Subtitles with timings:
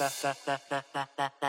[0.00, 1.39] ハハハハハ。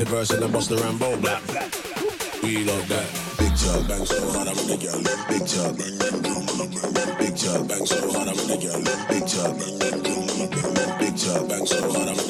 [0.00, 1.16] Ratchet version of Busta Rambo.
[1.20, 1.42] Black.
[2.42, 3.06] We love that.
[3.38, 5.02] Big chub bang so hard I'm in the girl.
[5.28, 7.16] Big chub bang bang boom boom boom.
[7.18, 8.80] Big chub bang so hard I'm in the girl.
[9.10, 9.58] Big chub.
[10.98, 12.29] Big chub bang so hard I'm in the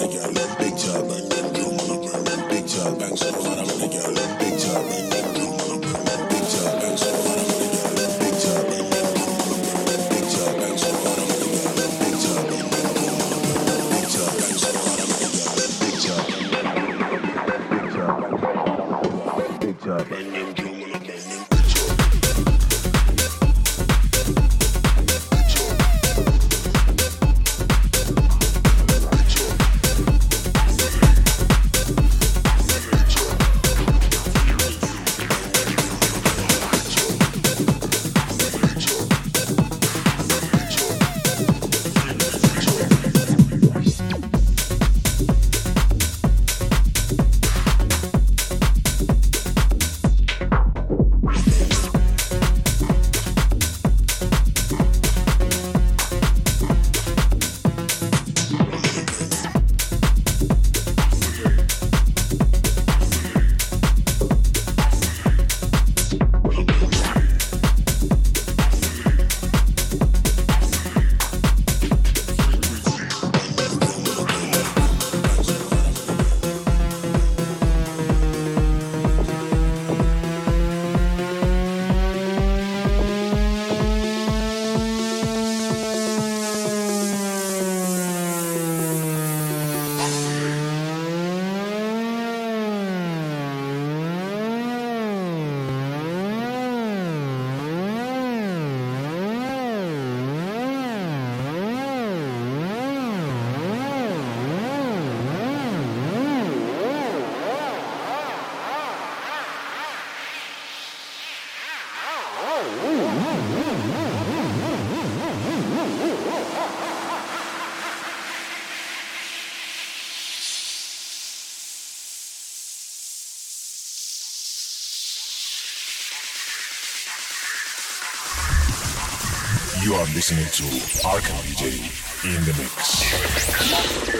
[130.21, 130.65] listening to
[131.03, 131.81] Arcan DJ
[132.27, 134.20] in the mix.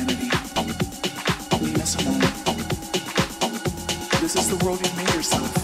[4.51, 5.60] The world you've made yourself.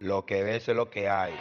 [0.00, 1.34] Lo que ves es lo que hay.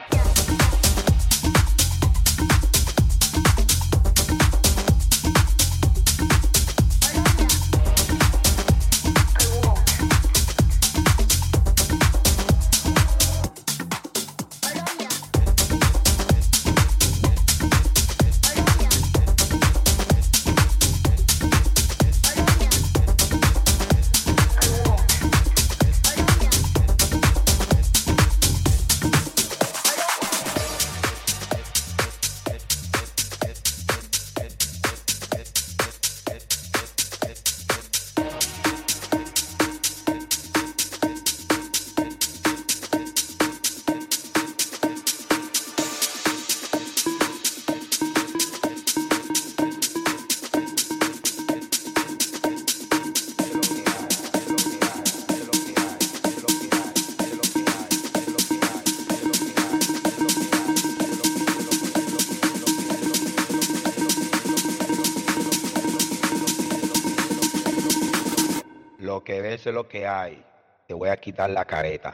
[70.06, 70.44] Hay.
[70.86, 72.14] Te voy a quitar la careta.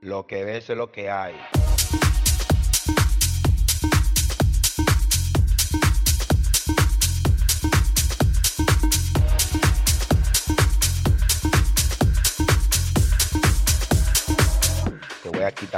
[0.00, 1.36] Lo que ves es lo que hay.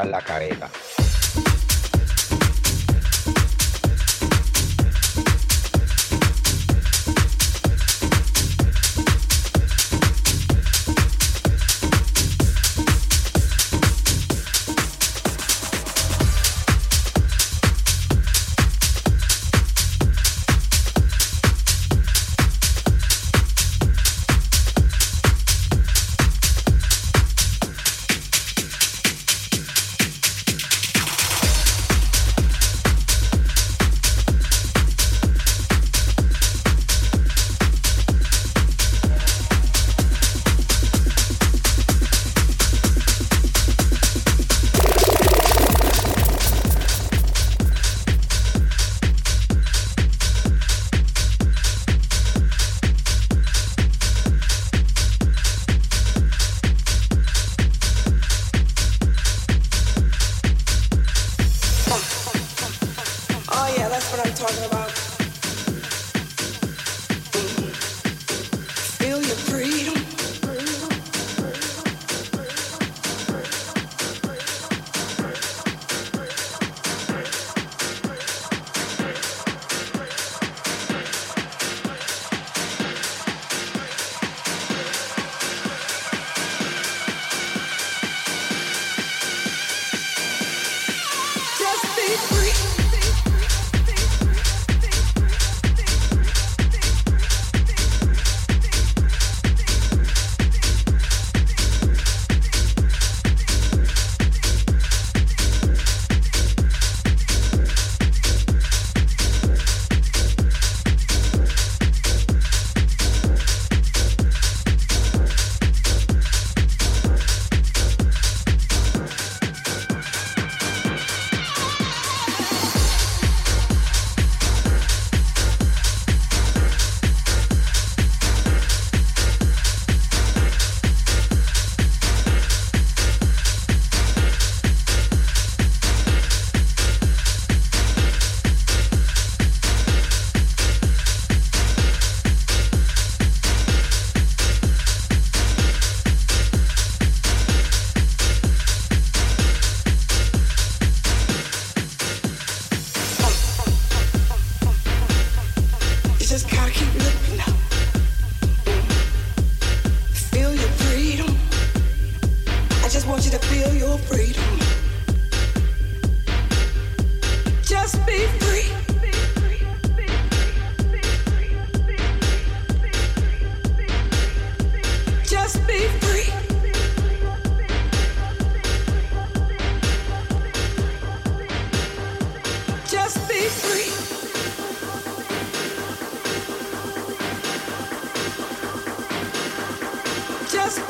[0.04, 0.68] la careta.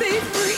[0.01, 0.50] be free.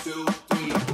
[0.00, 0.91] two, three.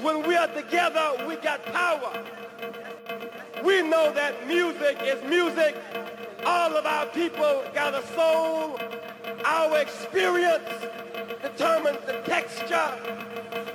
[0.00, 2.12] When we are together, we got power.
[3.64, 5.76] We know that music is music.
[6.44, 8.78] All of our people got a soul.
[9.44, 10.68] Our experience
[11.42, 12.90] determines the texture,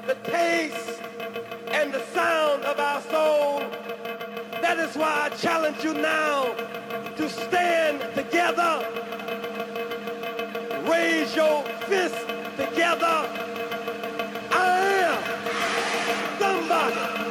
[0.05, 1.01] the taste,
[1.71, 3.59] and the sound of our soul.
[4.61, 6.53] That is why I challenge you now
[7.15, 8.85] to stand together.
[10.89, 13.50] Raise your fist together.
[16.91, 17.30] Yeah.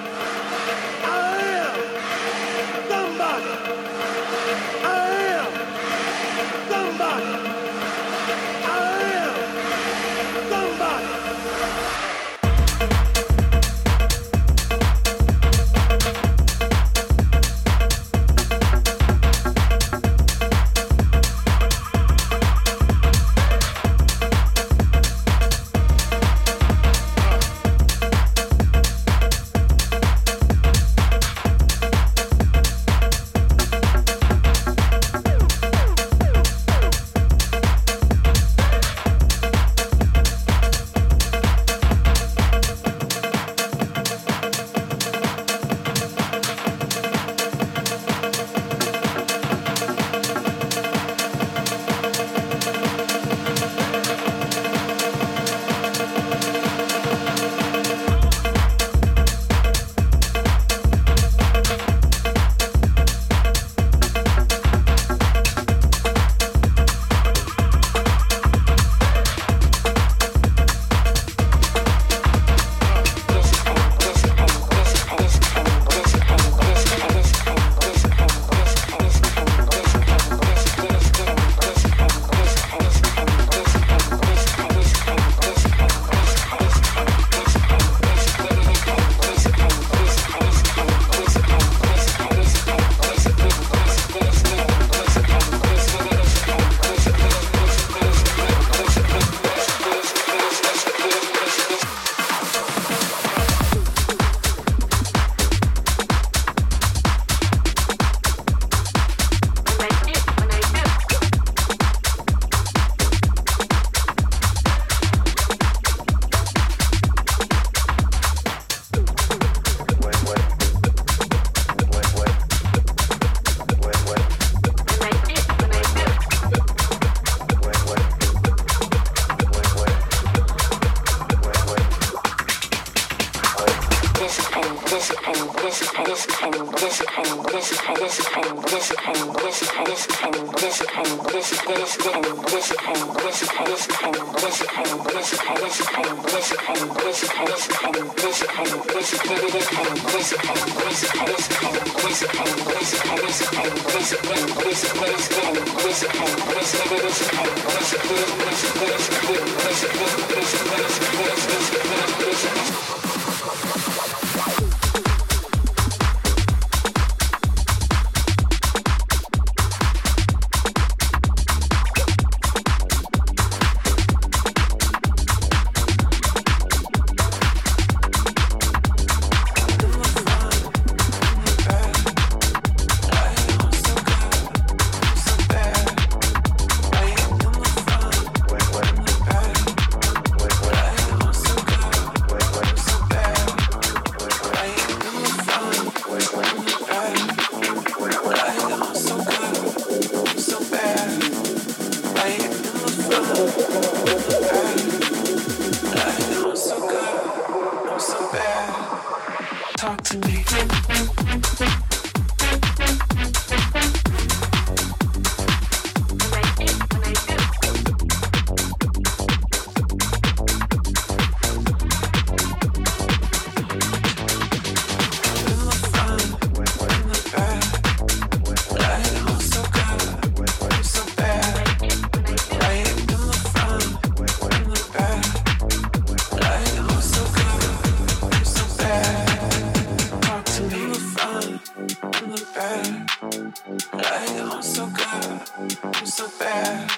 [244.93, 246.91] good, so bad.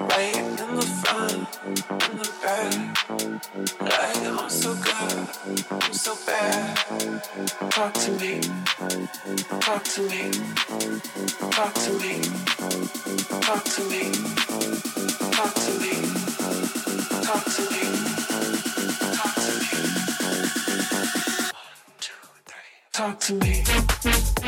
[0.00, 1.48] Right in the front,
[2.10, 2.72] in the back.
[3.80, 5.28] Like I'm so good,
[5.70, 6.76] I'm so bad.
[7.70, 8.40] Talk to me,
[9.60, 10.30] talk to me,
[11.50, 12.20] talk to me,
[13.40, 14.02] talk to me,
[15.32, 15.92] talk to me,
[17.22, 17.96] talk to me.
[22.96, 23.62] Talk to me.
[23.62, 24.45] Talk to me.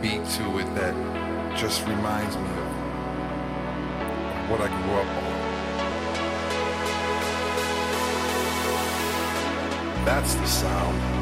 [0.00, 0.94] Beat to it that
[1.56, 2.68] just reminds me of
[4.50, 5.34] what I grew up on.
[10.04, 11.13] That's the sound.